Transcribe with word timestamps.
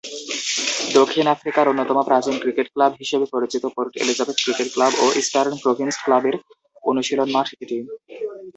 দক্ষিণ 0.97 1.25
আফ্রিকার 1.35 1.65
অন্যতম 1.67 1.97
প্রাচীন 2.09 2.35
ক্রিকেট 2.43 2.67
ক্লাব 2.73 2.91
হিসেবে 3.01 3.25
পরিচিত 3.33 3.63
পোর্ট 3.75 3.91
এলিজাবেথ 4.03 4.37
ক্রিকেট 4.41 4.67
ক্লাব 4.75 4.93
ও 5.03 5.15
ইস্টার্ন 5.21 5.53
প্রভিন্স 5.63 5.95
ক্লাবের 6.03 6.35
অনুশীলন 6.83 7.29
মাঠ 7.35 7.47
এটি। 7.63 7.77